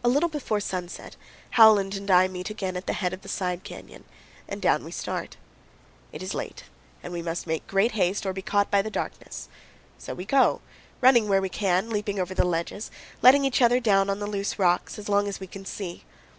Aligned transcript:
193 0.00 0.10
A 0.10 0.14
little 0.14 0.28
before 0.30 0.60
sunset 0.60 1.16
Howland 1.50 1.94
and 1.94 2.10
I 2.10 2.26
meet 2.26 2.48
again 2.48 2.74
at 2.74 2.86
the 2.86 2.94
head 2.94 3.12
of 3.12 3.20
the 3.20 3.28
side 3.28 3.64
canyon, 3.64 4.04
and 4.48 4.62
down 4.62 4.82
we 4.82 4.90
start. 4.90 5.36
It 6.10 6.22
is 6.22 6.32
late, 6.32 6.64
and 7.02 7.12
we 7.12 7.20
must 7.20 7.46
make 7.46 7.66
great 7.66 7.92
haste 7.92 8.24
or 8.24 8.32
be 8.32 8.40
caught 8.40 8.70
by 8.70 8.80
the 8.80 8.88
darkness; 8.90 9.50
so 9.98 10.14
we 10.14 10.24
go, 10.24 10.62
running 11.02 11.28
where 11.28 11.42
we 11.42 11.50
can, 11.50 11.90
leaping 11.90 12.18
over 12.18 12.32
the 12.32 12.46
ledges, 12.46 12.90
letting 13.20 13.44
each 13.44 13.60
other 13.60 13.78
down 13.78 14.08
on 14.08 14.20
the 14.20 14.26
loose 14.26 14.58
rocks, 14.58 14.98
as 14.98 15.10
long 15.10 15.28
as 15.28 15.38
we 15.38 15.46
can 15.46 15.66
see. 15.66 16.04